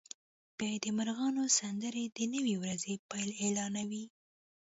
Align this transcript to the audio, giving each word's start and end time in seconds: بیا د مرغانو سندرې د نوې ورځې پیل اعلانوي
بیا 0.57 0.73
د 0.83 0.85
مرغانو 0.97 1.43
سندرې 1.59 2.05
د 2.17 2.19
نوې 2.33 2.55
ورځې 2.63 2.93
پیل 3.09 3.29
اعلانوي 3.43 4.05